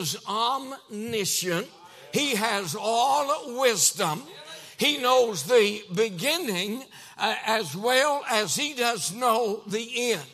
[0.00, 1.68] is omniscient.
[2.12, 4.22] He has all wisdom.
[4.76, 6.82] He knows the beginning
[7.16, 10.26] uh, as well as he does know the end.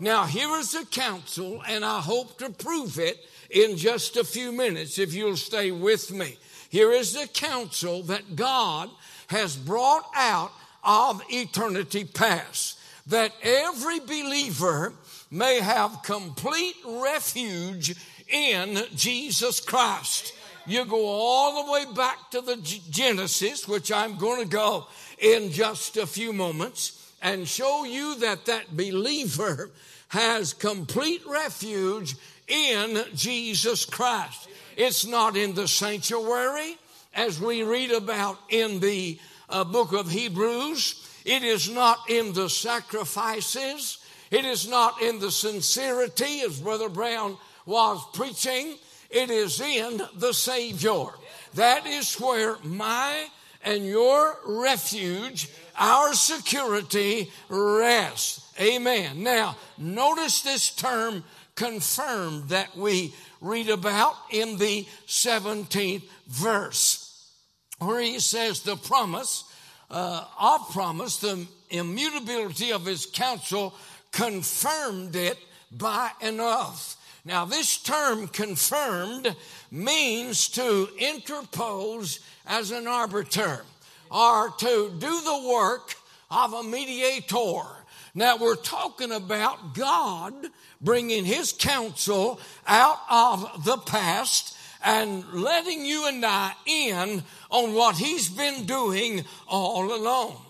[0.00, 3.18] Now, here is the counsel, and I hope to prove it
[3.48, 6.36] in just a few minutes if you'll stay with me.
[6.68, 8.90] Here is the counsel that God
[9.28, 10.52] has brought out
[10.84, 14.92] of eternity past that every believer
[15.30, 17.94] may have complete refuge
[18.28, 20.34] in Jesus Christ.
[20.66, 22.56] You go all the way back to the
[22.90, 24.86] Genesis, which I'm going to go
[25.18, 29.70] in just a few moments, and show you that that believer
[30.08, 32.16] has complete refuge
[32.48, 34.48] in Jesus Christ.
[34.76, 36.76] It's not in the sanctuary,
[37.14, 41.02] as we read about in the uh, book of Hebrews.
[41.24, 43.98] It is not in the sacrifices.
[44.30, 48.76] It is not in the sincerity, as Brother Brown was preaching.
[49.10, 51.06] It is in the Savior.
[51.54, 53.26] That is where my
[53.66, 58.52] and your refuge, our security rests.
[58.60, 59.22] Amen.
[59.22, 61.24] Now, notice this term
[61.56, 67.28] confirmed that we read about in the 17th verse,
[67.78, 69.44] where he says the promise
[69.90, 73.74] uh, of promise, the immutability of his counsel
[74.12, 75.38] confirmed it
[75.70, 76.96] by an of.
[77.26, 79.34] Now, this term confirmed
[79.72, 83.64] means to interpose as an arbiter
[84.12, 85.96] or to do the work
[86.30, 87.64] of a mediator.
[88.14, 90.34] Now, we're talking about God
[90.80, 97.96] bringing his counsel out of the past and letting you and I in on what
[97.96, 100.45] he's been doing all along.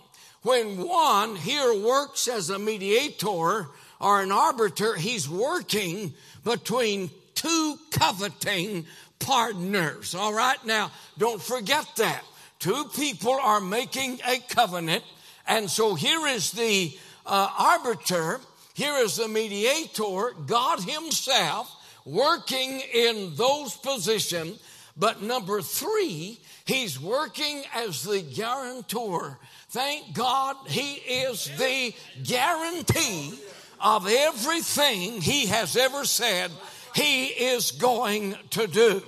[0.46, 3.66] When one here works as a mediator
[4.00, 8.86] or an arbiter, he's working between two coveting
[9.18, 10.14] partners.
[10.14, 10.64] All right.
[10.64, 12.22] Now, don't forget that.
[12.60, 15.02] Two people are making a covenant.
[15.48, 18.38] And so here is the uh, arbiter.
[18.74, 24.60] Here is the mediator, God Himself, working in those positions.
[24.96, 29.38] But number three, He's working as the guarantor.
[29.68, 33.38] Thank God He is the guarantee
[33.80, 36.50] of everything He has ever said
[36.94, 39.02] He is going to do.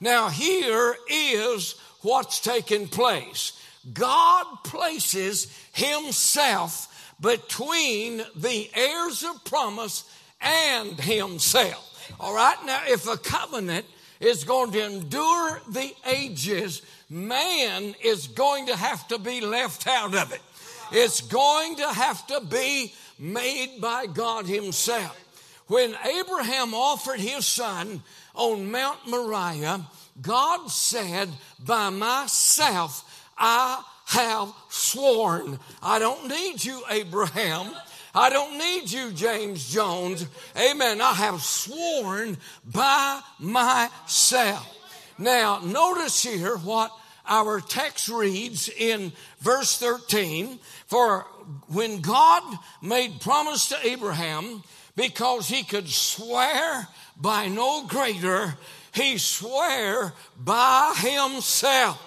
[0.00, 3.52] Now, here is what's taking place
[3.92, 10.04] God places Himself between the heirs of promise
[10.40, 12.14] and Himself.
[12.20, 13.86] All right, now, if a covenant
[14.20, 20.14] is going to endure the ages, man is going to have to be left out
[20.14, 20.40] of it.
[20.92, 25.22] It's going to have to be made by God Himself.
[25.66, 28.02] When Abraham offered his son
[28.34, 29.84] on Mount Moriah,
[30.22, 31.28] God said,
[31.64, 35.58] By myself I have sworn.
[35.82, 37.72] I don't need you, Abraham.
[38.16, 40.26] I don't need you, James Jones.
[40.56, 41.02] Amen.
[41.02, 44.74] I have sworn by myself.
[45.18, 46.92] Now, notice here what
[47.28, 50.58] our text reads in verse 13.
[50.86, 51.26] For
[51.68, 52.42] when God
[52.80, 54.62] made promise to Abraham,
[54.96, 56.88] because he could swear
[57.18, 58.54] by no greater,
[58.94, 62.02] he swore by himself.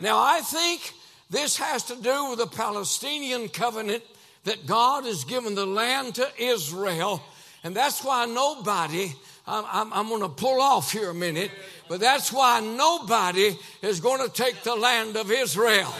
[0.00, 0.94] Now, I think
[1.28, 4.04] this has to do with the Palestinian covenant
[4.44, 7.22] that God has given the land to Israel.
[7.62, 9.12] And that's why nobody,
[9.46, 11.50] I'm, I'm, I'm going to pull off here a minute,
[11.88, 15.92] but that's why nobody is going to take the land of Israel.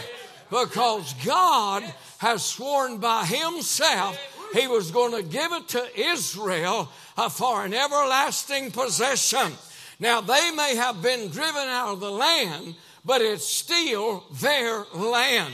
[0.49, 1.83] Because God
[2.19, 4.19] has sworn by Himself
[4.53, 6.87] He was going to give it to Israel
[7.31, 9.53] for an everlasting possession.
[10.00, 12.75] Now, they may have been driven out of the land,
[13.05, 15.53] but it's still their land.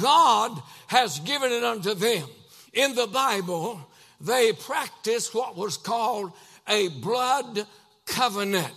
[0.00, 0.60] God
[0.92, 2.28] has given it unto them.
[2.74, 3.80] In the Bible,
[4.20, 6.32] they practiced what was called
[6.68, 7.66] a blood
[8.04, 8.74] covenant.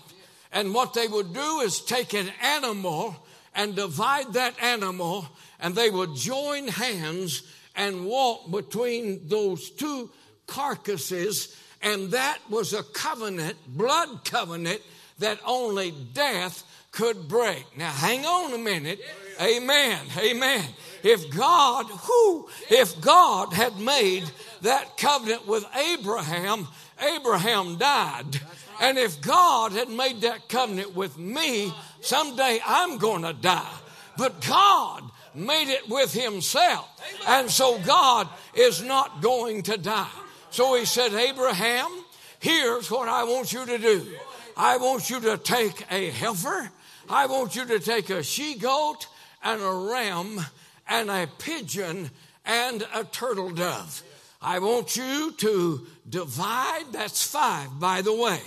[0.53, 3.17] And what they would do is take an animal
[3.53, 5.28] and divide that animal,
[5.59, 7.44] and they would join hands
[7.76, 10.09] and walk between those two
[10.47, 11.53] carcasses.
[11.82, 14.82] And that was a covenant, blood covenant,
[15.20, 16.64] that only death
[16.96, 17.66] could break.
[17.78, 19.00] Now, hang on a minute.
[19.40, 20.00] Amen.
[20.18, 20.66] Amen.
[21.03, 24.24] If God, who, if God had made
[24.62, 26.68] that covenant with Abraham,
[27.00, 28.42] Abraham died.
[28.82, 31.72] And if God had made that covenant with me,
[32.02, 33.74] someday I'm going to die.
[34.18, 35.03] But God
[35.34, 36.90] made it with himself.
[37.28, 40.09] And so God is not going to die.
[40.50, 41.90] So he said, Abraham,
[42.40, 44.06] here's what I want you to do.
[44.56, 46.72] I want you to take a heifer.
[47.09, 49.07] I want you to take a she goat
[49.43, 50.41] and a ram
[50.87, 52.09] and a pigeon
[52.46, 54.03] and a turtle dove.
[54.41, 56.85] I want you to divide.
[56.91, 58.40] That's five, by the way.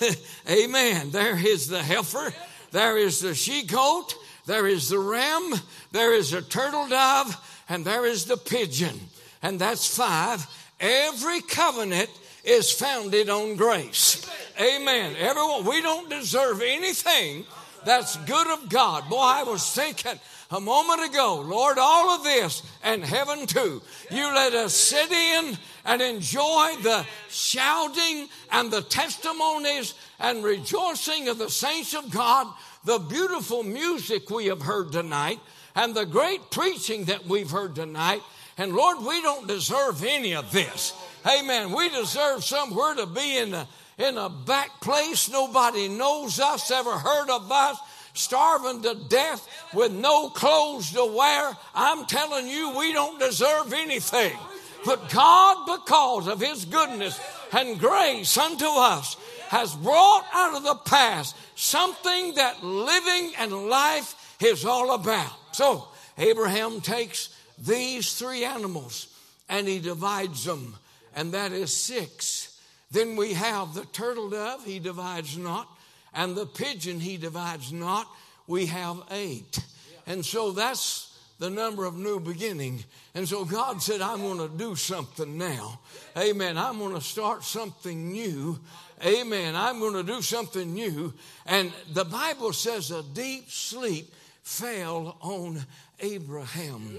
[0.50, 1.10] Amen.
[1.10, 2.32] There is the heifer.
[2.72, 4.14] There is the she goat.
[4.46, 5.54] There is the ram.
[5.92, 7.36] There is a turtle dove.
[7.68, 9.00] And there is the pigeon.
[9.42, 10.46] And that's five.
[10.78, 12.10] Every covenant
[12.44, 14.28] is founded on grace.
[14.60, 15.16] Amen.
[15.18, 17.44] Everyone, we don't deserve anything
[17.86, 19.08] that's good of God.
[19.08, 20.18] Boy, I was thinking
[20.50, 23.80] a moment ago, Lord, all of this and heaven too.
[24.10, 31.38] You let us sit in and enjoy the shouting and the testimonies and rejoicing of
[31.38, 32.48] the saints of God,
[32.84, 35.38] the beautiful music we have heard tonight,
[35.74, 38.20] and the great preaching that we've heard tonight.
[38.58, 40.92] And Lord, we don't deserve any of this.
[41.26, 41.72] Amen.
[41.72, 45.30] We deserve somewhere to be in a, in a back place.
[45.30, 47.78] Nobody knows us, ever heard of us
[48.14, 51.52] starving to death with no clothes to wear.
[51.74, 54.36] I'm telling you, we don't deserve anything.
[54.84, 57.20] But God, because of His goodness
[57.52, 59.16] and grace unto us,
[59.48, 65.32] has brought out of the past something that living and life is all about.
[65.52, 65.88] So,
[66.18, 69.08] Abraham takes these three animals
[69.48, 70.74] and he divides them,
[71.14, 72.55] and that is six.
[72.90, 75.68] Then we have the turtle dove, he divides not
[76.16, 78.08] and the pigeon he divides not,
[78.46, 79.60] we have eight.
[80.06, 82.82] And so that's the number of new beginning.
[83.14, 85.78] And so God said, I'm going to do something now.
[86.16, 86.56] Amen.
[86.56, 88.58] I'm going to start something new.
[89.04, 89.54] Amen.
[89.54, 91.12] I'm going to do something new.
[91.44, 94.10] And the Bible says a deep sleep
[94.42, 95.60] fell on
[96.00, 96.98] Abraham.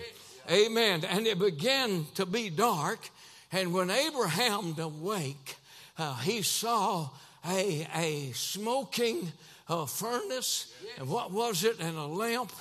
[0.52, 1.04] Amen.
[1.06, 3.10] And it began to be dark.
[3.52, 5.56] And when Abraham awake,
[5.98, 7.10] uh, he saw
[7.48, 9.32] a, a smoking
[9.68, 11.80] uh, furnace, and what was it?
[11.80, 12.52] And a lamp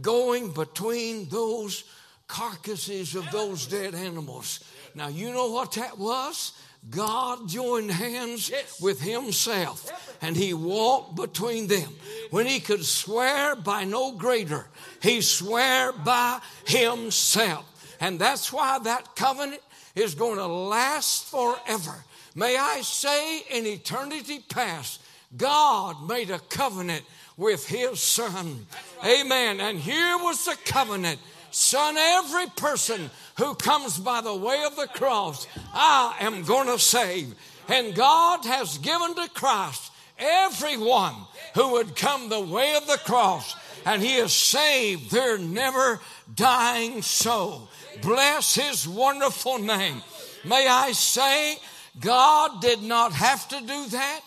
[0.00, 1.84] going between those
[2.28, 4.64] carcasses of those dead animals.
[4.94, 6.52] Now, you know what that was?
[6.88, 8.50] God joined hands
[8.80, 11.88] with Himself and He walked between them.
[12.30, 14.66] When He could swear by no greater,
[15.00, 17.68] He swore by Himself.
[18.00, 19.62] And that's why that covenant
[19.94, 22.04] is going to last forever.
[22.34, 25.00] May I say, in eternity past,
[25.36, 27.02] God made a covenant
[27.36, 28.66] with His Son.
[29.04, 29.60] Amen.
[29.60, 31.18] And here was the covenant.
[31.50, 36.78] Son, every person who comes by the way of the cross, I am going to
[36.78, 37.34] save.
[37.68, 41.14] And God has given to Christ everyone
[41.54, 43.54] who would come the way of the cross.
[43.84, 46.00] And He has saved their never
[46.34, 47.68] dying soul.
[48.00, 50.02] Bless His wonderful name.
[50.44, 51.58] May I say,
[52.00, 54.20] God did not have to do that.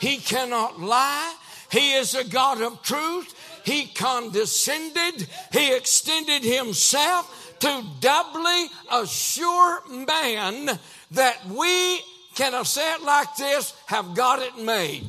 [0.00, 1.34] He cannot lie.
[1.70, 3.34] He is a God of truth.
[3.64, 5.26] He condescended.
[5.52, 10.78] He extended himself to doubly assure man
[11.10, 12.00] that we,
[12.34, 15.06] can say it like this, have got it made.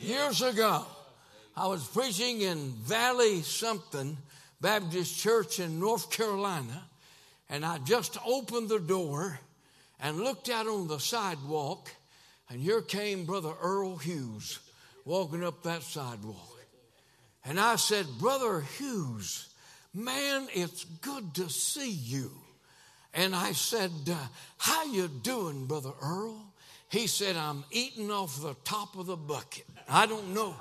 [0.00, 0.84] Years ago,
[1.56, 4.16] I was preaching in Valley something
[4.60, 6.84] Baptist Church in North Carolina,
[7.50, 9.40] and I just opened the door
[10.02, 11.90] and looked out on the sidewalk,
[12.50, 14.58] and here came Brother Earl Hughes
[15.04, 16.58] walking up that sidewalk.
[17.44, 19.48] And I said, Brother Hughes,
[19.94, 22.30] man, it's good to see you.
[23.14, 24.16] And I said, uh,
[24.58, 26.52] how you doing, Brother Earl?
[26.88, 29.64] He said, I'm eating off the top of the bucket.
[29.88, 30.54] I don't know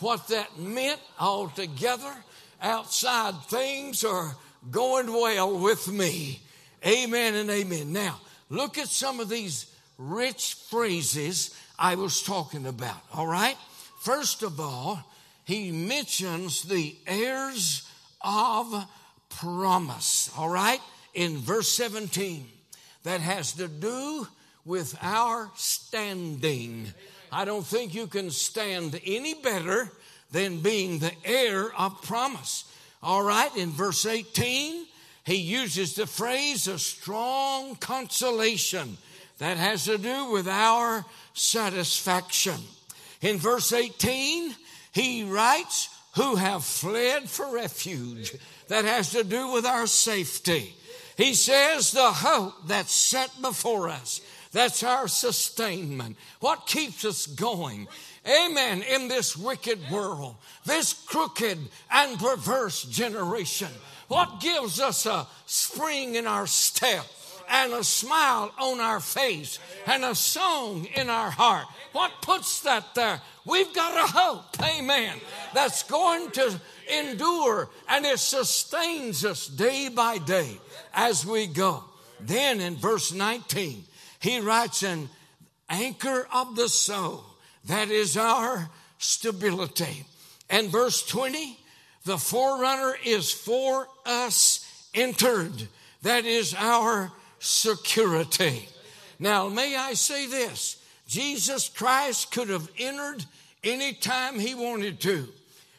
[0.00, 2.12] what that meant altogether.
[2.60, 4.34] Outside things are
[4.70, 6.40] going well with me.
[6.86, 7.92] Amen and amen.
[7.92, 9.66] Now, Look at some of these
[9.98, 13.56] rich phrases I was talking about, all right?
[14.00, 15.04] First of all,
[15.44, 17.88] he mentions the heirs
[18.20, 18.86] of
[19.28, 20.80] promise, all right?
[21.14, 22.46] In verse 17,
[23.04, 24.26] that has to do
[24.64, 26.92] with our standing.
[27.32, 29.90] I don't think you can stand any better
[30.30, 32.64] than being the heir of promise.
[33.02, 34.84] All right, in verse 18,
[35.28, 38.96] he uses the phrase a strong consolation
[39.38, 41.04] that has to do with our
[41.34, 42.56] satisfaction.
[43.20, 44.54] In verse 18,
[44.92, 48.34] he writes, who have fled for refuge.
[48.68, 50.74] That has to do with our safety.
[51.16, 54.20] He says the hope that's set before us.
[54.52, 56.16] That's our sustainment.
[56.40, 57.88] What keeps us going?
[58.26, 58.82] Amen.
[58.82, 61.58] In this wicked world, this crooked
[61.90, 63.68] and perverse generation.
[64.08, 67.04] What gives us a spring in our step?
[67.48, 71.66] and a smile on our face and a song in our heart.
[71.92, 73.20] What puts that there?
[73.44, 75.16] We've got a hope, amen,
[75.54, 76.60] that's going to
[77.00, 80.58] endure and it sustains us day by day
[80.92, 81.84] as we go.
[82.20, 83.84] Then in verse 19,
[84.20, 85.08] he writes, An
[85.68, 87.24] anchor of the soul,
[87.66, 90.04] that is our stability.
[90.50, 91.58] And verse 20,
[92.04, 95.68] the forerunner is for us entered,
[96.02, 98.68] that is our security.
[99.18, 103.24] Now, may I say this Jesus Christ could have entered
[103.64, 105.28] anytime he wanted to.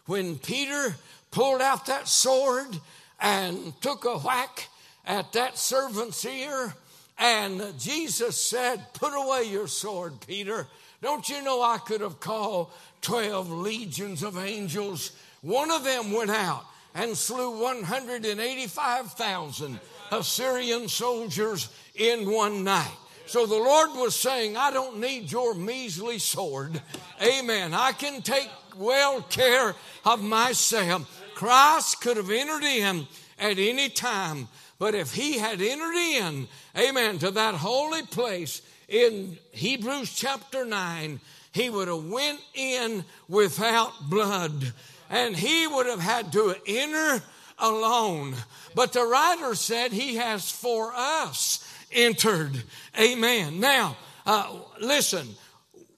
[0.05, 0.95] When Peter
[1.31, 2.79] pulled out that sword
[3.19, 4.67] and took a whack
[5.05, 6.73] at that servant's ear,
[7.19, 10.67] and Jesus said, Put away your sword, Peter.
[11.01, 12.71] Don't you know I could have called
[13.01, 15.11] 12 legions of angels?
[15.41, 19.79] One of them went out and slew 185,000
[20.11, 22.91] Assyrian soldiers in one night.
[23.25, 26.81] So the Lord was saying, I don't need your measly sword.
[27.21, 27.75] Amen.
[27.75, 31.07] I can take well care of myself.
[31.35, 33.07] Christ could have entered in
[33.37, 34.47] at any time,
[34.79, 41.19] but if he had entered in, amen, to that holy place in Hebrews chapter 9,
[41.51, 44.73] he would have went in without blood
[45.09, 47.23] and he would have had to enter
[47.57, 48.35] alone.
[48.75, 52.63] But the writer said he has for us entered.
[52.99, 53.59] Amen.
[53.59, 55.27] Now, uh, listen,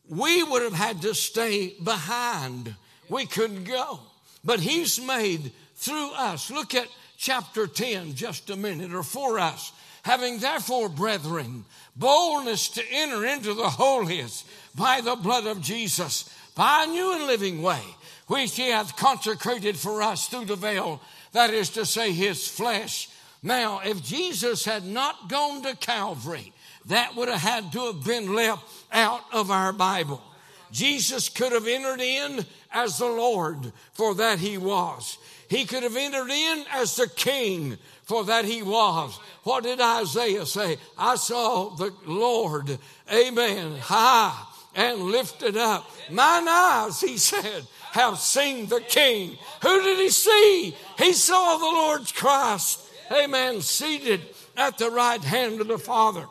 [0.10, 2.76] we would have had to stay behind.
[3.10, 4.00] We couldn't go.
[4.44, 6.50] But he's made through us.
[6.50, 6.88] Look at
[7.22, 9.72] chapter 10 just a minute, or for us.
[10.04, 11.64] Having therefore, brethren,
[11.96, 17.28] boldness to enter into the holiest by the blood of Jesus, by a new and
[17.28, 17.82] living way,
[18.26, 21.00] which he hath consecrated for us through the veil,
[21.34, 23.08] that is to say, his flesh.
[23.44, 26.52] Now, if Jesus had not gone to Calvary,
[26.88, 30.24] that would have had to have been left out of our Bible.
[30.72, 35.18] Jesus could have entered in as the Lord, for that he was.
[35.52, 39.20] He could have entered in as the king, for that he was.
[39.44, 40.78] What did Isaiah say?
[40.98, 42.80] I saw the Lord,
[43.14, 45.92] amen, high and lifted up.
[46.10, 49.38] Mine eyes, he said, have seen the king.
[49.62, 50.74] Who did he see?
[50.98, 52.80] He saw the Lord's Christ,
[53.12, 54.22] amen, seated
[54.56, 56.28] at the right hand of the Father.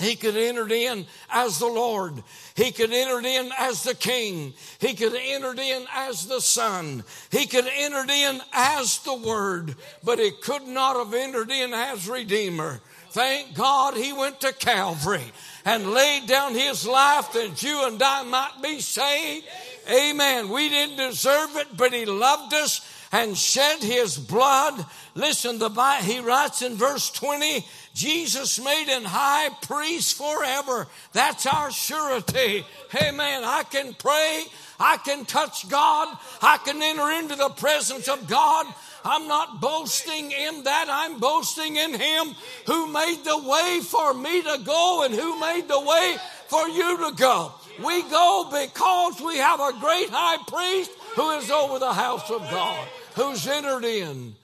[0.00, 2.22] He could enter in as the Lord.
[2.54, 4.54] He could enter in as the King.
[4.80, 7.04] He could enter in as the Son.
[7.30, 12.08] He could enter in as the Word, but he could not have entered in as
[12.08, 12.80] Redeemer.
[13.10, 15.32] Thank God he went to Calvary
[15.66, 19.46] and laid down his life that you and I might be saved.
[19.90, 20.48] Amen.
[20.48, 22.80] We didn't deserve it, but he loved us
[23.12, 24.84] and shed his blood.
[25.14, 27.64] Listen, the Bible, he writes in verse 20,
[27.94, 30.88] Jesus made an high priest forever.
[31.12, 32.64] That's our surety.
[32.94, 33.44] Amen.
[33.44, 34.44] I can pray.
[34.80, 36.16] I can touch God.
[36.40, 38.66] I can enter into the presence of God.
[39.04, 40.86] I'm not boasting in that.
[40.88, 42.34] I'm boasting in Him
[42.66, 46.16] who made the way for me to go and who made the way
[46.46, 47.52] for you to go.
[47.84, 52.40] We go because we have a great high priest who is over the house of
[52.50, 54.34] God, who's entered in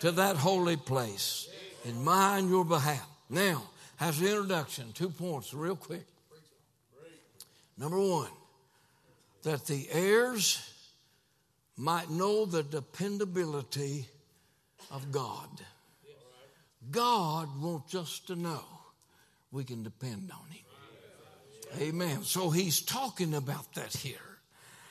[0.00, 1.48] to that holy place
[1.84, 3.06] in my and your behalf.
[3.28, 3.62] Now,
[4.00, 6.06] as an introduction, two points real quick.
[7.76, 8.30] Number one,
[9.42, 10.66] that the heirs
[11.76, 14.06] might know the dependability
[14.90, 15.48] of God.
[16.90, 18.62] God wants us to know
[19.52, 20.64] we can depend on Him.
[21.78, 22.22] Amen.
[22.22, 24.16] So he's talking about that here.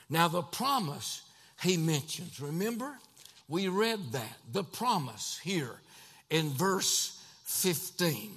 [0.08, 1.22] Now, the promise
[1.62, 2.98] he mentions, remember?
[3.50, 5.80] We read that, the promise here
[6.30, 8.30] in verse 15.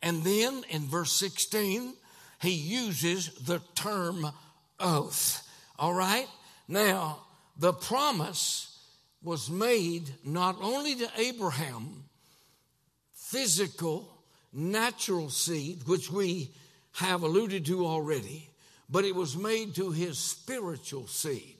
[0.00, 1.92] And then in verse 16,
[2.40, 4.26] he uses the term
[4.80, 5.46] oath.
[5.78, 6.26] All right?
[6.66, 7.18] Now,
[7.58, 8.78] the promise
[9.22, 12.04] was made not only to Abraham,
[13.12, 14.08] physical,
[14.50, 16.50] natural seed, which we
[16.92, 18.48] have alluded to already,
[18.88, 21.53] but it was made to his spiritual seed.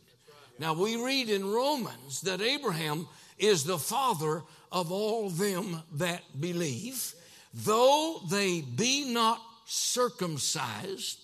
[0.58, 3.08] Now we read in Romans that Abraham
[3.38, 7.14] is the father of all them that believe,
[7.52, 11.18] though they be not circumcised,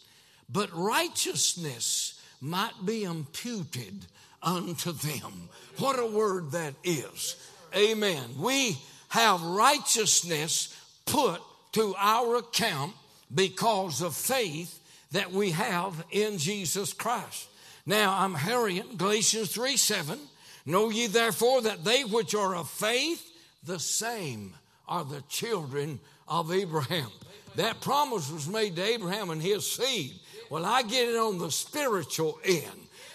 [0.49, 4.07] but righteousness might be imputed
[4.43, 5.49] unto them.
[5.79, 7.37] What a word that is.
[7.75, 8.23] Amen.
[8.39, 11.41] We have righteousness put
[11.73, 12.95] to our account
[13.33, 14.79] because of faith
[15.13, 17.49] that we have in Jesus Christ.
[17.87, 18.97] Now I'm hurrying.
[18.97, 20.19] Galatians 3 7.
[20.67, 23.27] Know ye therefore that they which are of faith,
[23.65, 24.55] the same
[24.87, 27.11] are the children of Abraham.
[27.57, 30.13] That promise was made to Abraham and his seed.
[30.51, 32.65] Well, I get it on the spiritual end.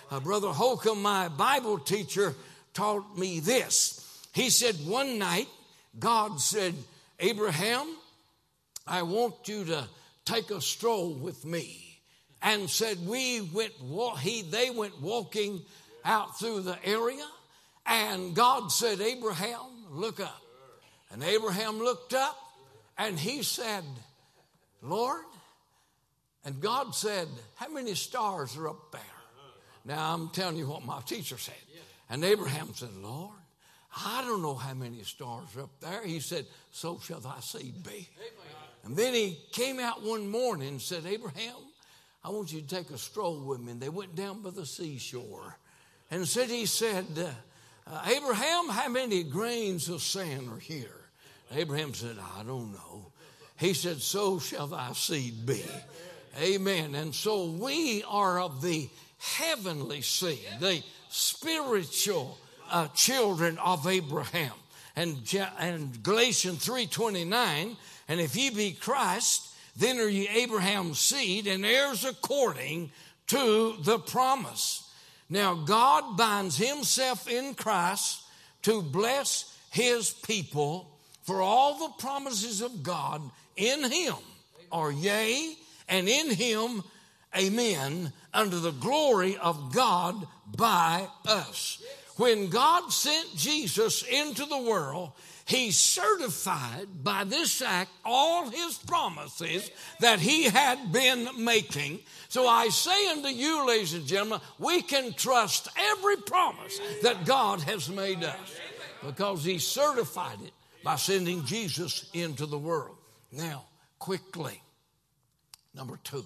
[0.10, 2.36] Uh, Brother Holcomb, my Bible teacher,
[2.74, 4.02] taught me this.
[4.34, 5.48] He said one night,
[5.98, 6.76] God said,
[7.20, 7.88] Abraham,
[8.86, 9.86] I want you to
[10.26, 11.85] take a stroll with me.
[12.46, 13.74] And said, we went,
[14.20, 15.62] he, they went walking
[16.06, 17.26] out through the area.
[17.88, 19.60] And God said, Abraham,
[19.90, 20.42] look up.
[21.12, 22.38] And Abraham looked up
[22.98, 23.84] and he said,
[24.82, 25.24] Lord,
[26.46, 29.02] and God said, How many stars are up there?
[29.84, 31.56] Now I'm telling you what my teacher said.
[32.10, 33.34] And Abraham said, Lord,
[34.06, 36.06] I don't know how many stars are up there.
[36.06, 38.08] He said, So shall thy seed be.
[38.84, 41.56] And then he came out one morning and said, Abraham,
[42.26, 43.74] I want you to take a stroll with me.
[43.74, 45.58] And they went down by the seashore.
[46.10, 47.06] And said, he said,
[47.86, 51.06] uh, Abraham, how many grains of sand are here?
[51.54, 53.12] Abraham said, I don't know.
[53.58, 55.64] He said, So shall thy seed be.
[56.42, 56.96] Amen.
[56.96, 58.90] And so we are of the
[59.20, 62.40] heavenly seed, the spiritual
[62.72, 64.54] uh, children of Abraham.
[64.96, 65.16] And,
[65.60, 67.78] and Galatians 3.29,
[68.08, 72.92] and if ye be Christ, then are ye Abraham's seed and heirs according
[73.28, 74.90] to the promise.
[75.30, 78.24] Now God binds himself in Christ
[78.64, 80.92] to bless his people
[81.24, 83.22] for all the promises of God
[83.56, 84.16] in him
[84.72, 85.56] are yea,
[85.88, 86.84] and in him
[87.38, 91.84] amen, under the glory of God by us.
[92.16, 95.12] When God sent Jesus into the world,
[95.46, 99.70] he certified by this act all his promises
[100.00, 102.00] that he had been making.
[102.30, 107.62] So I say unto you, ladies and gentlemen, we can trust every promise that God
[107.62, 108.56] has made us
[109.06, 110.54] because he certified it
[110.84, 112.98] by sending Jesus into the world.
[113.32, 113.66] Now,
[114.00, 114.62] quickly,
[115.76, 116.26] number two,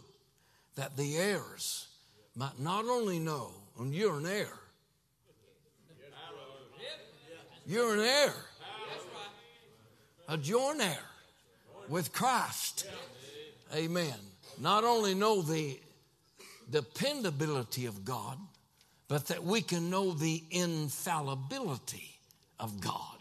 [0.76, 1.88] that the heirs
[2.36, 4.54] might not only know, and you're an heir,
[7.70, 8.34] you're an heir,
[10.28, 10.98] a joint heir
[11.88, 12.88] with Christ.
[13.76, 14.16] Amen.
[14.60, 15.80] Not only know the
[16.72, 18.40] dependability of God,
[19.08, 22.20] but that we can know the infallibility
[22.60, 23.18] of God.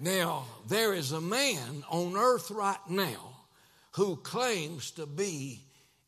[0.00, 3.44] Now, there is a man on earth right now
[3.92, 5.60] who claims to be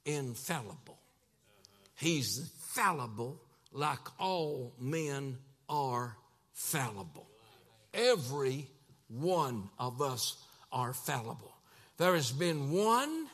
[0.05, 0.99] infallible.
[1.95, 6.17] He's fallible like all men are
[6.53, 7.29] fallible.
[7.95, 8.67] Every
[9.09, 10.37] one of us
[10.73, 11.55] are fallible.
[11.97, 13.27] There has been one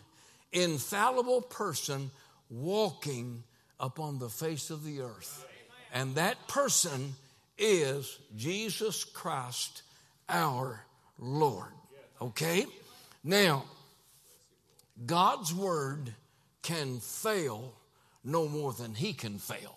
[0.53, 2.11] infallible person
[2.51, 3.42] walking
[3.79, 5.46] upon the face of the earth,
[5.92, 7.14] and that person
[7.57, 9.83] is Jesus Christ
[10.29, 10.85] our
[11.18, 11.73] Lord.
[12.20, 12.66] Okay?
[13.25, 13.64] Now,
[15.07, 16.12] God's word
[16.62, 17.73] can fail
[18.25, 19.77] no more than he can fail.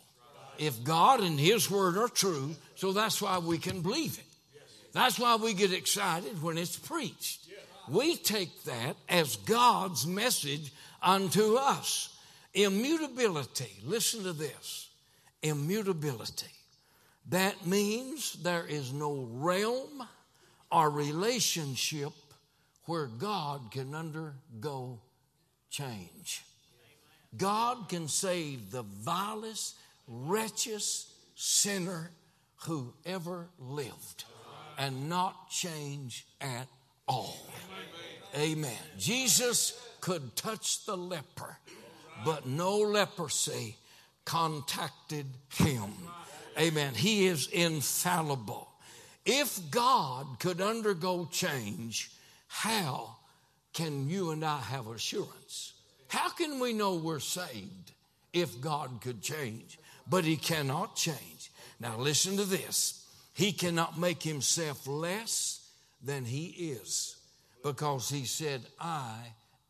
[0.58, 4.26] If God and his word are true, so that's why we can believe it.
[4.94, 7.48] That's why we get excited when it's preached.
[7.90, 12.16] We take that as God's message unto us.
[12.54, 14.90] Immutability, listen to this
[15.42, 16.48] immutability.
[17.30, 20.08] That means there is no realm
[20.72, 22.14] or relationship
[22.86, 25.00] where God can undergo
[25.70, 26.44] change.
[27.36, 29.76] God can save the vilest,
[30.08, 32.12] wretchedest sinner
[32.68, 34.26] who ever lived
[34.78, 36.68] and not change at
[37.08, 37.38] all.
[38.36, 38.72] Amen.
[38.98, 41.58] Jesus could touch the leper,
[42.26, 43.76] but no leprosy
[44.26, 45.92] contacted him.
[46.58, 46.94] Amen.
[46.94, 48.70] He is infallible.
[49.26, 52.12] If God could undergo change,
[52.48, 53.16] how
[53.74, 55.74] can you and I have assurance?
[56.08, 57.92] How can we know we're saved
[58.34, 59.80] if God could change?
[60.08, 61.52] But He cannot change.
[61.80, 63.03] Now, listen to this
[63.34, 65.67] He cannot make Himself less
[66.04, 67.17] than He is
[67.63, 69.17] because He said, I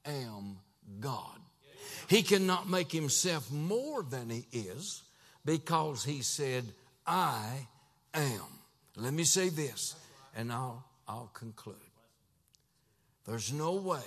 [0.06, 0.58] am
[1.00, 1.40] God.
[2.08, 5.04] He cannot make Himself more than He is
[5.46, 6.66] because He said,
[7.08, 7.68] I
[8.14, 8.42] am.
[8.96, 9.96] Let me say this,
[10.36, 11.76] and I'll, I'll conclude.
[13.26, 14.04] There's no way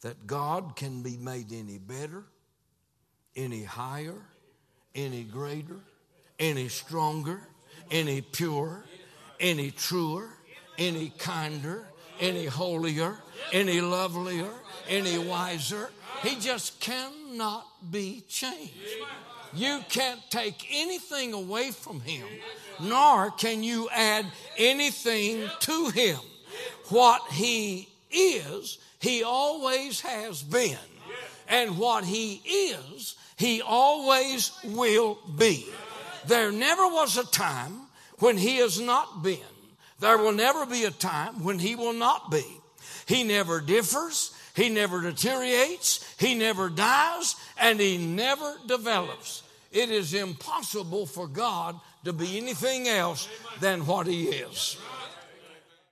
[0.00, 2.24] that God can be made any better,
[3.36, 4.20] any higher,
[4.94, 5.80] any greater,
[6.38, 7.40] any stronger,
[7.92, 8.82] any purer,
[9.38, 10.28] any truer,
[10.78, 11.86] any kinder,
[12.18, 13.16] any holier,
[13.52, 14.50] any lovelier,
[14.88, 15.90] any wiser.
[16.22, 18.72] He just cannot be changed.
[19.54, 22.26] You can't take anything away from him
[22.80, 24.26] nor can you add
[24.56, 26.18] anything to him.
[26.88, 30.76] What he is, He always has been.
[31.48, 35.66] And what He is, He always will be.
[36.26, 37.72] There never was a time
[38.18, 39.38] when He has not been.
[40.00, 42.44] There will never be a time when He will not be.
[43.06, 44.34] He never differs.
[44.54, 46.04] He never deteriorates.
[46.18, 47.36] He never dies.
[47.58, 49.42] And He never develops.
[49.70, 53.28] It is impossible for God to be anything else
[53.60, 54.76] than what He is.